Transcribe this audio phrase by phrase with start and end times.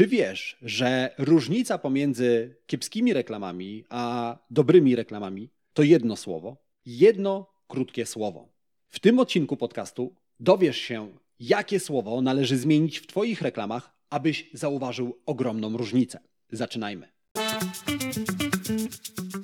[0.00, 6.56] Czy wiesz, że różnica pomiędzy kiepskimi reklamami a dobrymi reklamami to jedno słowo?
[6.86, 8.48] Jedno krótkie słowo.
[8.88, 11.08] W tym odcinku podcastu dowiesz się,
[11.40, 16.20] jakie słowo należy zmienić w Twoich reklamach, abyś zauważył ogromną różnicę.
[16.52, 17.08] Zaczynajmy.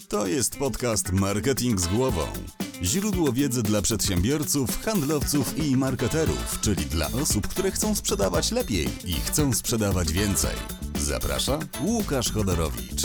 [0.09, 2.27] To jest podcast Marketing z głową.
[2.82, 9.12] Źródło wiedzy dla przedsiębiorców, handlowców i marketerów, czyli dla osób, które chcą sprzedawać lepiej i
[9.12, 10.56] chcą sprzedawać więcej.
[10.98, 13.03] Zaprasza Łukasz Chodorowicz.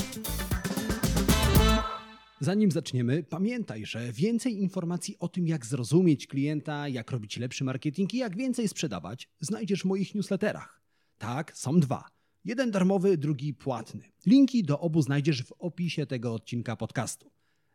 [2.39, 8.13] Zanim zaczniemy, pamiętaj, że więcej informacji o tym, jak zrozumieć klienta, jak robić lepszy marketing
[8.13, 10.81] i jak więcej sprzedawać, znajdziesz w moich newsletterach.
[11.17, 12.07] Tak, są dwa.
[12.45, 14.11] Jeden darmowy, drugi płatny.
[14.25, 17.31] Linki do obu znajdziesz w opisie tego odcinka podcastu.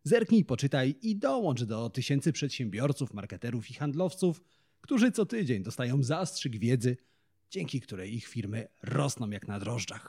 [0.06, 4.42] Zerknij, poczytaj i dołącz do tysięcy przedsiębiorców, marketerów i handlowców,
[4.80, 6.96] którzy co tydzień dostają zastrzyk wiedzy,
[7.51, 10.06] dzięki której ich firmy rosną jak na drożdżach.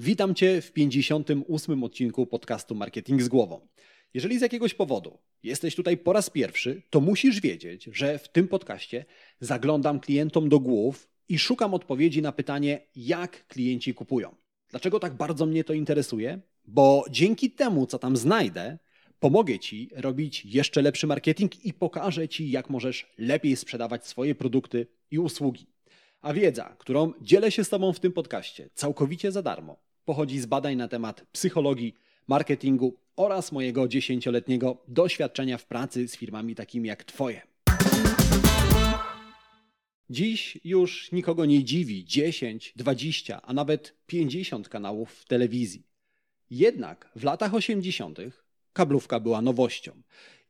[0.00, 1.84] Witam Cię w 58.
[1.84, 3.68] odcinku podcastu Marketing z Głową.
[4.14, 8.48] Jeżeli z jakiegoś powodu jesteś tutaj po raz pierwszy, to musisz wiedzieć, że w tym
[8.48, 9.04] podcaście
[9.40, 14.34] zaglądam klientom do głów i szukam odpowiedzi na pytanie, jak klienci kupują.
[14.70, 16.40] Dlaczego tak bardzo mnie to interesuje?
[16.66, 18.78] Bo dzięki temu, co tam znajdę,
[19.20, 24.86] pomogę Ci robić jeszcze lepszy marketing i pokażę Ci, jak możesz lepiej sprzedawać swoje produkty
[25.10, 25.66] i usługi.
[26.20, 30.46] A wiedza, którą dzielę się z Tobą w tym podcaście całkowicie za darmo, pochodzi z
[30.46, 31.94] badań na temat psychologii,
[32.26, 37.42] marketingu oraz mojego dziesięcioletniego doświadczenia w pracy z firmami takimi jak Twoje.
[40.10, 45.85] Dziś już nikogo nie dziwi 10, 20, a nawet 50 kanałów w telewizji.
[46.50, 48.18] Jednak w latach 80.
[48.72, 49.92] kablówka była nowością.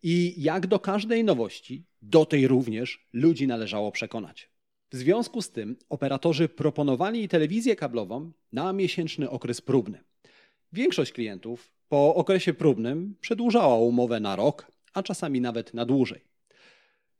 [0.03, 4.51] I jak do każdej nowości, do tej również ludzi należało przekonać.
[4.93, 9.99] W związku z tym operatorzy proponowali telewizję kablową na miesięczny okres próbny.
[10.73, 16.21] Większość klientów po okresie próbnym przedłużała umowę na rok, a czasami nawet na dłużej.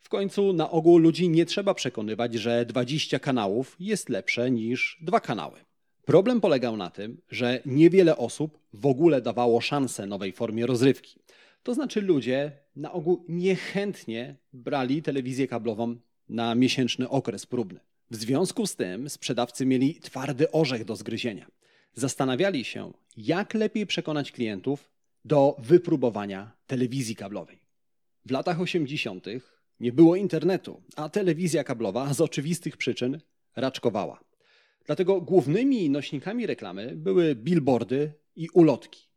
[0.01, 5.21] W końcu na ogół ludzi nie trzeba przekonywać, że 20 kanałów jest lepsze niż dwa
[5.21, 5.66] kanały.
[6.07, 11.21] Problem polegał na tym, że niewiele osób w ogóle dawało szansę nowej formie rozrywki.
[11.63, 15.97] To znaczy ludzie na ogół niechętnie brali telewizję kablową
[16.29, 17.81] na miesięczny okres próbny.
[18.11, 21.47] W związku z tym sprzedawcy mieli twardy orzech do zgryzienia.
[21.95, 24.91] Zastanawiali się, jak lepiej przekonać klientów
[25.25, 27.59] do wypróbowania telewizji kablowej.
[28.27, 29.27] W latach 80.
[29.81, 33.21] nie było internetu, a telewizja kablowa z oczywistych przyczyn
[33.57, 34.26] raczkowała.
[34.87, 39.09] Dlatego głównymi nośnikami reklamy były billboardy i ulotki.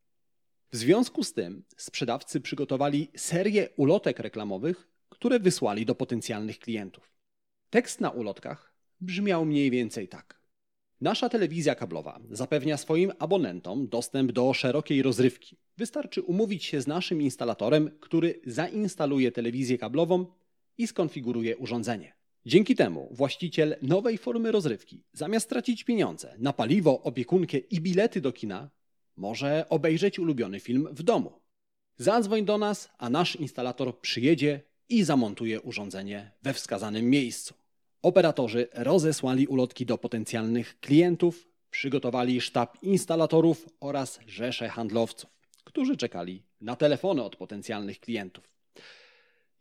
[0.72, 7.14] W związku z tym sprzedawcy przygotowali serię ulotek reklamowych, które wysłali do potencjalnych klientów.
[7.70, 10.40] Tekst na ulotkach brzmiał mniej więcej tak.
[11.02, 15.58] Nasza telewizja kablowa zapewnia swoim abonentom dostęp do szerokiej rozrywki.
[15.78, 20.26] Wystarczy umówić się z naszym instalatorem, który zainstaluje telewizję kablową
[20.78, 22.19] i skonfiguruje urządzenie.
[22.46, 28.32] Dzięki temu właściciel nowej formy rozrywki, zamiast tracić pieniądze na paliwo, opiekunkę i bilety do
[28.32, 28.70] kina,
[29.16, 31.42] może obejrzeć ulubiony film w domu.
[31.98, 37.54] Zadzwoń do nas, a nasz instalator przyjedzie i zamontuje urządzenie we wskazanym miejscu.
[38.02, 45.30] Operatorzy rozesłali ulotki do potencjalnych klientów, przygotowali sztab instalatorów oraz rzesze handlowców,
[45.64, 48.50] którzy czekali na telefony od potencjalnych klientów.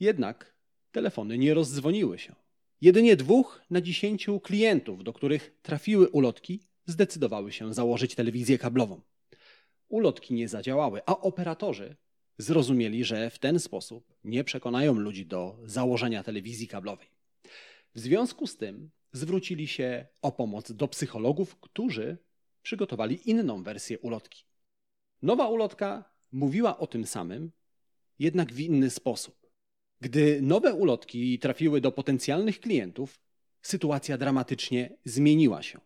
[0.00, 0.54] Jednak
[0.92, 2.34] telefony nie rozdzwoniły się.
[2.80, 9.00] Jedynie dwóch na dziesięciu klientów, do których trafiły ulotki, zdecydowały się założyć telewizję kablową.
[9.88, 11.96] Ulotki nie zadziałały, a operatorzy
[12.38, 17.08] zrozumieli, że w ten sposób nie przekonają ludzi do założenia telewizji kablowej.
[17.94, 22.18] W związku z tym zwrócili się o pomoc do psychologów, którzy
[22.62, 24.44] przygotowali inną wersję ulotki.
[25.22, 27.52] Nowa ulotka mówiła o tym samym,
[28.18, 29.37] jednak w inny sposób.
[30.00, 33.20] Gdy nowe ulotki trafiły do potencjalnych klientów,
[33.62, 35.80] sytuacja dramatycznie zmieniła się.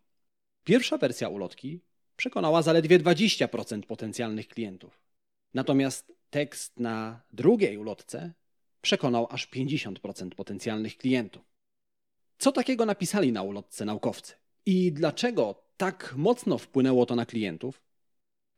[0.65, 1.81] Pierwsza wersja ulotki
[2.17, 5.01] przekonała zaledwie 20% potencjalnych klientów.
[5.55, 8.33] Natomiast tekst na drugiej ulotce
[8.81, 11.43] przekonał aż 50% potencjalnych klientów.
[12.39, 14.35] Co takiego napisali na ulotce naukowcy?
[14.67, 17.83] I dlaczego tak mocno wpłynęło to na klientów?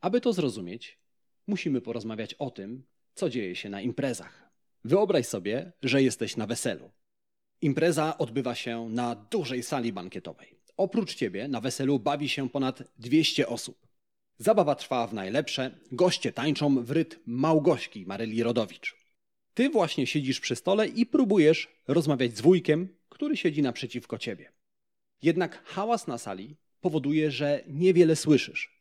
[0.00, 0.99] Aby to zrozumieć,
[1.46, 4.44] musimy porozmawiać o tym, co dzieje się na imprezach.
[4.84, 6.90] Wyobraź sobie, że jesteś na weselu.
[7.60, 10.58] Impreza odbywa się na dużej sali bankietowej.
[10.76, 13.86] Oprócz ciebie na weselu bawi się ponad 200 osób.
[14.38, 18.96] Zabawa trwa w najlepsze, goście tańczą w rytm Małgośki Maryli Rodowicz.
[19.54, 24.52] Ty właśnie siedzisz przy stole i próbujesz rozmawiać z wujkiem, który siedzi naprzeciwko ciebie.
[25.22, 28.75] Jednak hałas na sali powoduje, że niewiele słyszysz.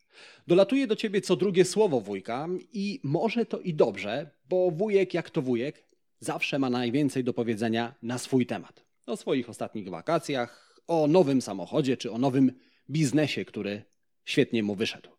[0.47, 5.29] Dolatuje do ciebie co drugie słowo wujka i może to i dobrze, bo wujek jak
[5.29, 5.92] to wujek
[6.23, 8.85] zawsze ma najwięcej do powiedzenia na swój temat.
[9.05, 12.51] O swoich ostatnich wakacjach, o nowym samochodzie czy o nowym
[12.89, 13.83] biznesie, który
[14.25, 15.09] świetnie mu wyszedł.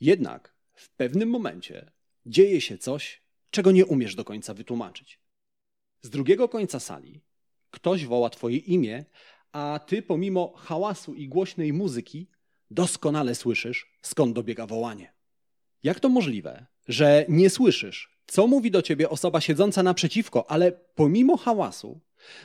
[0.00, 1.90] Jednak w pewnym momencie
[2.26, 5.20] dzieje się coś, czego nie umiesz do końca wytłumaczyć.
[6.02, 7.20] Z drugiego końca sali
[7.70, 9.04] ktoś woła twoje imię,
[9.52, 12.28] a ty pomimo hałasu i głośnej muzyki
[12.70, 15.14] doskonale słyszysz, skąd dobiega wołanie.
[15.82, 21.36] Jak to możliwe, że nie słyszysz, co mówi do ciebie osoba siedząca naprzeciwko, ale pomimo
[21.36, 22.00] hałasu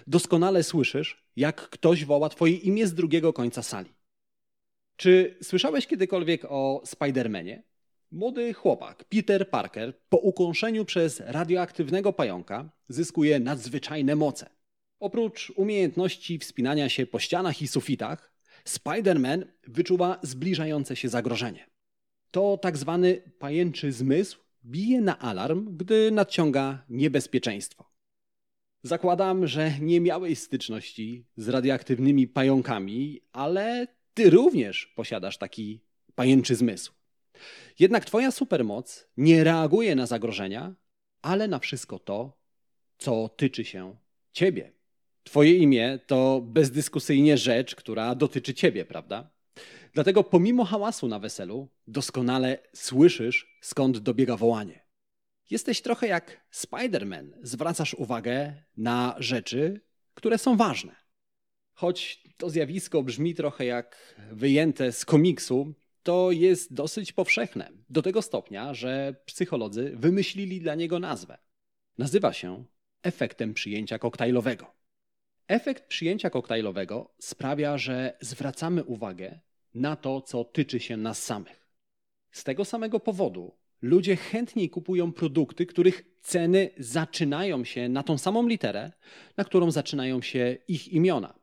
[0.08, 3.90] doskonale słyszysz, jak ktoś woła twoje imię z drugiego końca sali?
[4.96, 7.64] Czy słyszałeś kiedykolwiek o Spidermanie?
[8.12, 14.50] Młody chłopak, Peter Parker, po ukąszeniu przez radioaktywnego pająka zyskuje nadzwyczajne moce.
[15.00, 18.34] Oprócz umiejętności wspinania się po ścianach i sufitach,
[18.66, 21.77] Spider-Man wyczuwa zbliżające się zagrożenie.
[22.38, 27.92] To tak zwany pajęczy zmysł bije na alarm, gdy nadciąga niebezpieczeństwo.
[28.84, 35.82] Zakładam, że nie miałeś styczności z radioaktywnymi pająkami, ale ty również posiadasz taki
[36.16, 36.94] pajęczy zmysł.
[37.80, 40.76] Jednak twoja supermoc nie reaguje na zagrożenia,
[41.22, 42.38] ale na wszystko to,
[42.98, 43.96] co tyczy się
[44.32, 44.74] ciebie.
[45.24, 49.37] Twoje imię to bezdyskusyjnie rzecz, która dotyczy ciebie, prawda?
[49.98, 54.86] Dlatego pomimo hałasu na weselu doskonale słyszysz, skąd dobiega wołanie.
[55.50, 59.82] Jesteś trochę jak Spider-Man, zwracasz uwagę na rzeczy,
[60.14, 60.96] które są ważne.
[61.74, 65.74] Choć to zjawisko brzmi trochę jak wyjęte z komiksu,
[66.04, 67.72] to jest dosyć powszechne.
[67.90, 71.38] Do tego stopnia, że psycholodzy wymyślili dla niego nazwę.
[71.98, 72.66] Nazywa się
[73.04, 74.74] efektem przyjęcia koktajlowego.
[75.48, 79.40] Efekt przyjęcia koktajlowego sprawia, że zwracamy uwagę
[79.78, 81.68] na to, co tyczy się nas samych.
[82.32, 88.48] Z tego samego powodu ludzie chętniej kupują produkty, których ceny zaczynają się na tą samą
[88.48, 88.92] literę,
[89.38, 91.40] na którą zaczynają się ich imiona.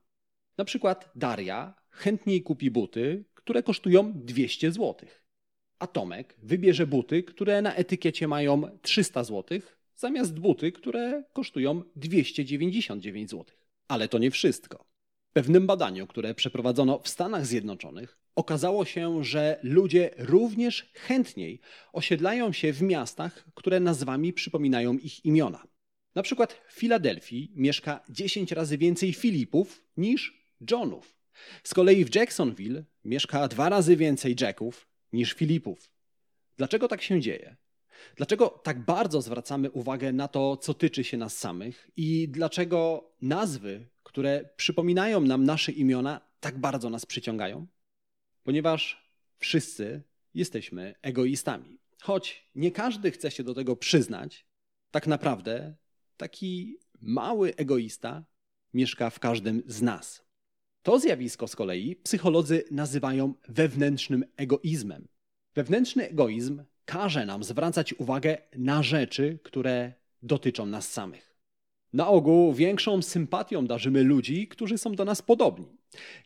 [0.58, 5.08] Na przykład Daria chętniej kupi buty, które kosztują 200 zł.
[5.78, 9.60] A Tomek wybierze buty, które na etykiecie mają 300 zł,
[9.94, 13.44] zamiast buty, które kosztują 299 zł.
[13.88, 14.84] Ale to nie wszystko.
[15.30, 21.60] W pewnym badaniu, które przeprowadzono w Stanach Zjednoczonych, okazało się, że ludzie również chętniej
[21.92, 25.66] osiedlają się w miastach, które nazwami przypominają ich imiona.
[26.14, 31.16] Na przykład w Filadelfii mieszka 10 razy więcej Filipów niż Johnów.
[31.64, 35.90] Z kolei w Jacksonville mieszka dwa razy więcej Jacków niż Filipów.
[36.56, 37.56] Dlaczego tak się dzieje?
[38.16, 43.86] Dlaczego tak bardzo zwracamy uwagę na to, co tyczy się nas samych i dlaczego nazwy,
[44.02, 47.66] które przypominają nam nasze imiona, tak bardzo nas przyciągają?
[48.44, 50.02] Ponieważ wszyscy
[50.34, 51.78] jesteśmy egoistami.
[52.02, 54.46] Choć nie każdy chce się do tego przyznać,
[54.90, 55.74] tak naprawdę
[56.16, 58.24] taki mały egoista
[58.74, 60.24] mieszka w każdym z nas.
[60.82, 65.08] To zjawisko z kolei psycholodzy nazywają wewnętrznym egoizmem.
[65.54, 69.92] Wewnętrzny egoizm każe nam zwracać uwagę na rzeczy, które
[70.22, 71.36] dotyczą nas samych.
[71.92, 75.78] Na ogół większą sympatią darzymy ludzi, którzy są do nas podobni.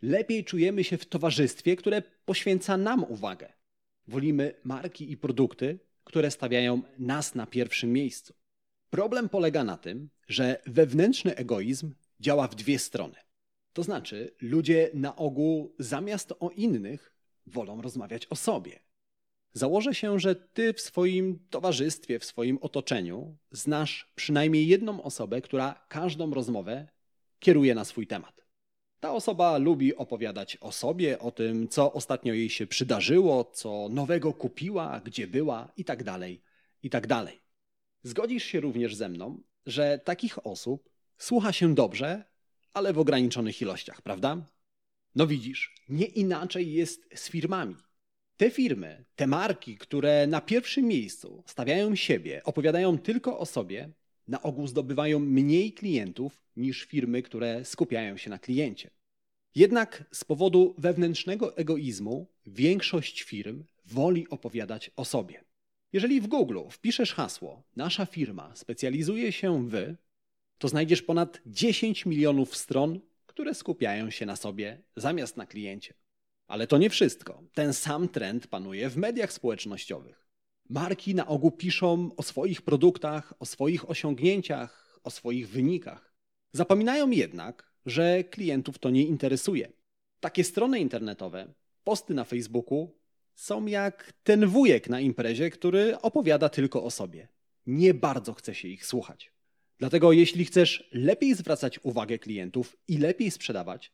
[0.02, 3.52] Lepiej czujemy się w towarzystwie, które poświęca nam uwagę.
[4.06, 8.34] Wolimy marki i produkty, które stawiają nas na pierwszym miejscu.
[8.90, 13.14] Problem polega na tym, że wewnętrzny egoizm działa w dwie strony.
[13.72, 17.12] To znaczy, ludzie na ogół zamiast o innych
[17.46, 18.80] wolą rozmawiać o sobie.
[19.52, 25.84] Założę się, że ty w swoim towarzystwie, w swoim otoczeniu znasz przynajmniej jedną osobę, która
[25.88, 26.88] każdą rozmowę
[27.38, 28.46] kieruje na swój temat.
[29.00, 34.32] Ta osoba lubi opowiadać o sobie, o tym, co ostatnio jej się przydarzyło, co nowego
[34.32, 36.04] kupiła, gdzie była itd.
[36.04, 36.30] Tak
[36.82, 37.08] itd.
[37.08, 37.32] Tak
[38.02, 42.24] Zgodzisz się również ze mną, że takich osób słucha się dobrze,
[42.72, 44.46] ale w ograniczonych ilościach, prawda?
[45.14, 47.76] No widzisz, nie inaczej jest z firmami.
[48.36, 53.90] Te firmy, te marki, które na pierwszym miejscu stawiają siebie, opowiadają tylko o sobie,
[54.28, 58.90] na ogół zdobywają mniej klientów niż firmy, które skupiają się na kliencie.
[59.54, 65.44] Jednak z powodu wewnętrznego egoizmu większość firm woli opowiadać o sobie.
[65.92, 69.94] Jeżeli w Google wpiszesz hasło Nasza firma specjalizuje się w,
[70.58, 75.94] to znajdziesz ponad 10 milionów stron, które skupiają się na sobie zamiast na kliencie.
[76.46, 77.42] Ale to nie wszystko.
[77.54, 80.27] Ten sam trend panuje w mediach społecznościowych.
[80.68, 86.14] Marki na ogół piszą o swoich produktach, o swoich osiągnięciach, o swoich wynikach.
[86.52, 89.72] Zapominają jednak, że klientów to nie interesuje.
[90.20, 92.98] Takie strony internetowe, posty na Facebooku
[93.34, 97.28] są jak ten wujek na imprezie, który opowiada tylko o sobie.
[97.66, 99.32] Nie bardzo chce się ich słuchać.
[99.78, 103.92] Dlatego jeśli chcesz lepiej zwracać uwagę klientów i lepiej sprzedawać,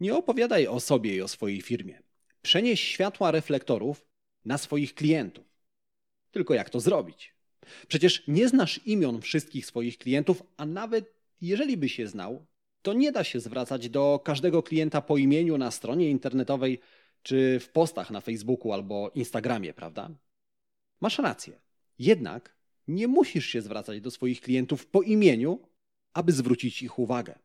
[0.00, 2.02] nie opowiadaj o sobie i o swojej firmie.
[2.42, 4.06] Przenieś światła reflektorów
[4.44, 5.51] na swoich klientów.
[6.32, 7.34] Tylko jak to zrobić?
[7.88, 12.46] Przecież nie znasz imion wszystkich swoich klientów, a nawet jeżeli byś je znał,
[12.82, 16.80] to nie da się zwracać do każdego klienta po imieniu na stronie internetowej
[17.22, 20.10] czy w postach na Facebooku albo Instagramie, prawda?
[21.00, 21.60] Masz rację.
[21.98, 22.56] Jednak
[22.88, 25.60] nie musisz się zwracać do swoich klientów po imieniu,
[26.14, 27.38] aby zwrócić ich uwagę.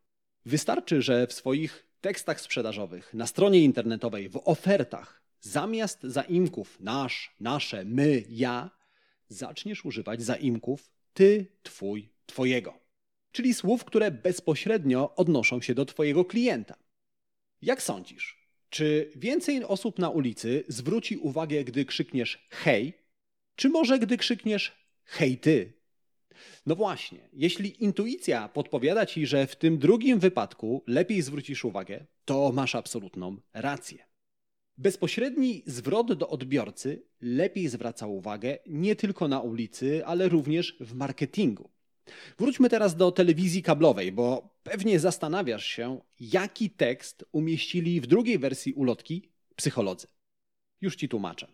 [0.45, 7.85] Wystarczy, że w swoich tekstach sprzedażowych, na stronie internetowej, w ofertach, zamiast zaimków nasz, nasze,
[7.85, 8.76] my, ja,
[9.29, 12.79] zaczniesz używać zaimków ty, twój, twojego.
[13.31, 16.75] Czyli słów, które bezpośrednio odnoszą się do twojego klienta.
[17.61, 22.93] Jak sądzisz, czy więcej osób na ulicy zwróci uwagę, gdy krzykniesz hej,
[23.55, 24.71] czy może gdy krzykniesz
[25.03, 25.73] hej ty?
[26.65, 32.51] No właśnie, jeśli intuicja podpowiada ci, że w tym drugim wypadku lepiej zwrócisz uwagę, to
[32.51, 34.06] masz absolutną rację.
[34.77, 41.69] Bezpośredni zwrot do odbiorcy lepiej zwraca uwagę nie tylko na ulicy, ale również w marketingu.
[42.39, 48.73] Wróćmy teraz do telewizji kablowej, bo pewnie zastanawiasz się, jaki tekst umieścili w drugiej wersji
[48.73, 50.07] ulotki psycholodzy.
[50.81, 51.47] Już ci tłumaczę.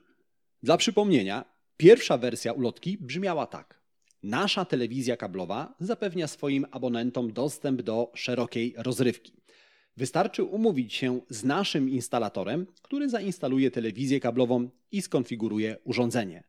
[0.63, 1.45] Dla przypomnienia,
[1.77, 3.81] pierwsza wersja ulotki brzmiała tak.
[4.23, 9.42] Nasza telewizja kablowa zapewnia swoim abonentom dostęp do szerokiej rozrywki.
[9.97, 16.43] Wystarczy umówić się z naszym instalatorem, który zainstaluje telewizję kablową i skonfiguruje urządzenie.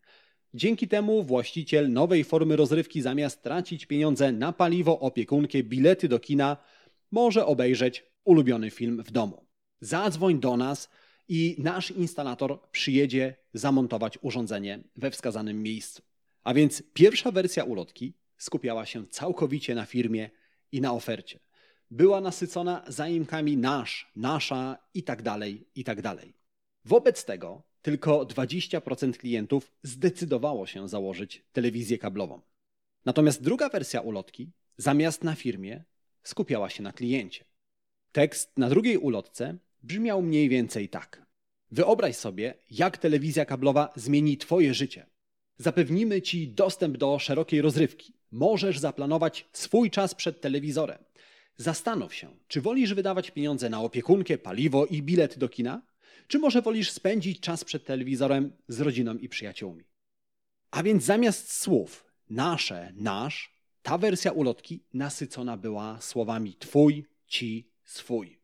[0.54, 6.56] Dzięki temu właściciel nowej formy rozrywki zamiast tracić pieniądze na paliwo, opiekunkę, bilety do kina,
[7.10, 9.46] może obejrzeć ulubiony film w domu.
[9.80, 10.90] Zadzwoń do nas
[11.28, 16.02] i nasz instalator przyjedzie zamontować urządzenie we wskazanym miejscu.
[16.44, 20.30] A więc pierwsza wersja ulotki skupiała się całkowicie na firmie
[20.72, 21.40] i na ofercie.
[21.94, 26.34] Była nasycona zaimkami nasz, nasza i tak dalej, i tak dalej.
[26.84, 32.40] Wobec tego tylko 20% klientów zdecydowało się założyć telewizję kablową.
[33.04, 35.84] Natomiast druga wersja ulotki, zamiast na firmie,
[36.22, 37.44] skupiała się na kliencie.
[38.12, 41.26] Tekst na drugiej ulotce brzmiał mniej więcej tak.
[41.70, 45.06] Wyobraź sobie, jak telewizja kablowa zmieni Twoje życie.
[45.58, 48.12] Zapewnimy Ci dostęp do szerokiej rozrywki.
[48.30, 50.98] Możesz zaplanować swój czas przed telewizorem.
[51.56, 55.82] Zastanów się, czy wolisz wydawać pieniądze na opiekunkę, paliwo i bilet do kina,
[56.26, 59.84] czy może wolisz spędzić czas przed telewizorem z rodziną i przyjaciółmi.
[60.70, 68.38] A więc zamiast słów nasze, nasz, ta wersja ulotki nasycona była słowami twój, ci, swój.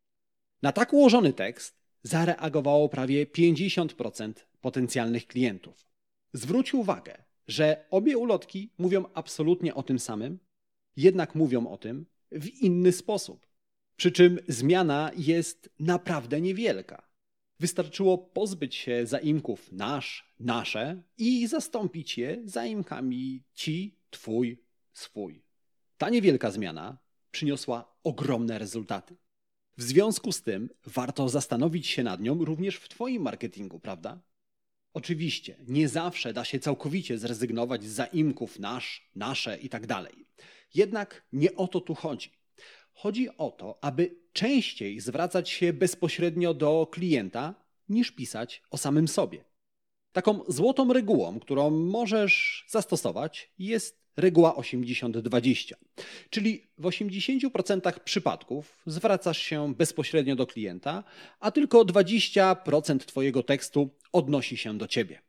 [0.63, 5.87] Na tak ułożony tekst zareagowało prawie 50% potencjalnych klientów.
[6.33, 10.39] Zwróć uwagę, że obie ulotki mówią absolutnie o tym samym,
[10.97, 13.47] jednak mówią o tym w inny sposób.
[13.97, 17.09] Przy czym zmiana jest naprawdę niewielka.
[17.61, 25.43] Wystarczyło pozbyć się zaimków nasz, nasze i zastąpić je zaimkami ci, twój, swój.
[25.99, 26.99] Ta niewielka zmiana
[27.31, 29.17] przyniosła ogromne rezultaty.
[29.77, 34.21] W związku z tym warto zastanowić się nad nią również w Twoim marketingu, prawda?
[34.93, 40.27] Oczywiście, nie zawsze da się całkowicie zrezygnować z zaimków nasz, nasze i tak dalej.
[40.75, 42.31] Jednak nie o to tu chodzi.
[42.93, 47.55] Chodzi o to, aby częściej zwracać się bezpośrednio do klienta,
[47.89, 49.45] niż pisać o samym sobie.
[50.13, 55.75] Taką złotą regułą, którą możesz zastosować, jest reguła 80-20.
[56.31, 61.05] Czyli w 80% przypadków zwracasz się bezpośrednio do klienta,
[61.41, 65.23] a tylko 20% Twojego tekstu odnosi się do Ciebie.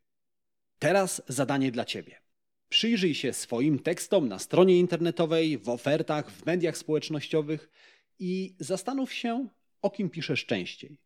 [0.80, 2.22] Teraz zadanie dla Ciebie.
[2.72, 7.70] Przyjrzyj się swoim tekstom na stronie internetowej, w ofertach, w mediach społecznościowych
[8.20, 9.48] i zastanów się,
[9.82, 10.98] o kim piszesz częściej.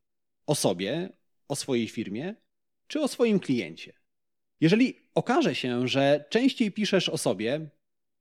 [0.45, 1.09] O sobie,
[1.47, 2.35] o swojej firmie,
[2.87, 3.93] czy o swoim kliencie.
[4.61, 7.69] Jeżeli okaże się, że częściej piszesz o sobie,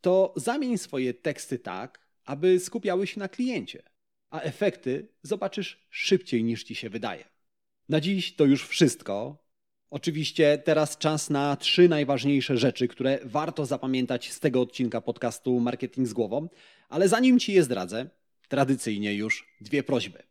[0.00, 3.82] to zamień swoje teksty tak, aby skupiały się na kliencie,
[4.30, 7.24] a efekty zobaczysz szybciej niż ci się wydaje.
[7.88, 9.43] Na dziś to już wszystko.
[9.90, 16.08] Oczywiście teraz czas na trzy najważniejsze rzeczy, które warto zapamiętać z tego odcinka podcastu Marketing
[16.08, 16.48] z głową,
[16.88, 18.06] ale zanim ci je zdradzę,
[18.48, 20.22] tradycyjnie już dwie prośby.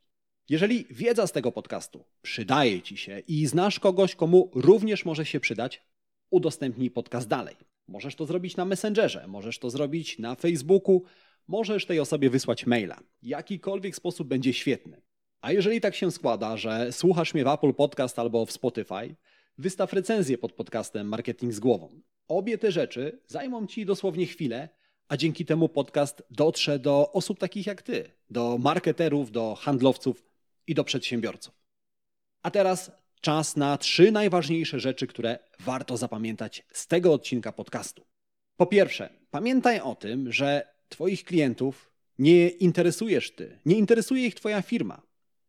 [0.49, 5.39] Jeżeli wiedza z tego podcastu przydaje ci się i znasz kogoś, komu również może się
[5.39, 5.81] przydać,
[6.29, 7.55] udostępnij podcast dalej.
[7.87, 11.03] Możesz to zrobić na Messengerze, możesz to zrobić na Facebooku,
[11.47, 12.99] możesz tej osobie wysłać maila.
[13.21, 15.01] Jakikolwiek sposób będzie świetny.
[15.41, 19.15] A jeżeli tak się składa, że słuchasz mnie w Apple Podcast albo w Spotify,
[19.57, 22.01] wystaw recenzję pod podcastem Marketing z głową.
[22.27, 24.69] Obie te rzeczy zajmą Ci dosłownie chwilę,
[25.07, 30.23] a dzięki temu podcast dotrze do osób takich jak Ty, do marketerów, do handlowców
[30.67, 31.53] i do przedsiębiorców.
[32.41, 32.91] A teraz
[33.21, 38.05] czas na trzy najważniejsze rzeczy, które warto zapamiętać z tego odcinka podcastu.
[38.57, 44.61] Po pierwsze, pamiętaj o tym, że Twoich klientów nie interesujesz Ty, nie interesuje ich Twoja
[44.61, 45.01] firma.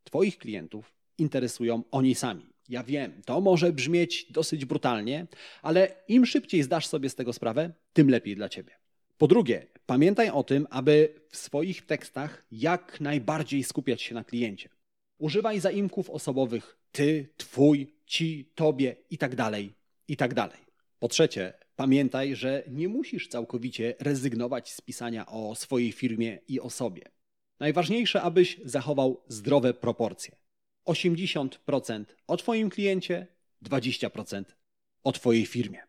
[0.05, 2.54] Twoich klientów interesują oni sami.
[2.69, 5.27] Ja wiem, to może brzmieć dosyć brutalnie,
[5.63, 8.73] ale im szybciej zdasz sobie z tego sprawę, tym lepiej dla Ciebie.
[9.19, 14.69] Po drugie, pamiętaj o tym, aby w swoich tekstach jak najbardziej skupiać się na kliencie.
[15.19, 19.37] Używaj zaimków osobowych ty, twój, ci, tobie itd.
[19.37, 19.55] Tak
[20.09, 20.35] itd.
[20.35, 20.65] Tak
[20.99, 27.03] po trzecie, pamiętaj, że nie musisz całkowicie rezygnować z pisania o swojej firmie i osobie.
[27.61, 30.37] Najważniejsze, abyś zachował zdrowe proporcje.
[30.87, 33.27] 80% o Twoim kliencie,
[33.63, 34.45] 20%
[35.05, 35.83] o Twojej firmie.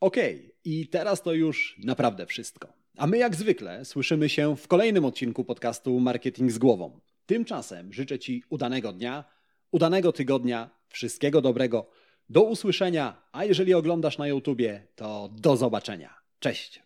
[0.00, 0.16] Ok,
[0.64, 2.72] i teraz to już naprawdę wszystko.
[2.96, 7.00] A my, jak zwykle, słyszymy się w kolejnym odcinku podcastu Marketing z Głową.
[7.26, 9.24] Tymczasem życzę Ci udanego dnia,
[9.70, 11.90] udanego tygodnia, wszystkiego dobrego.
[12.28, 16.14] Do usłyszenia, a jeżeli oglądasz na YouTubie, to do zobaczenia.
[16.38, 16.82] Cześć!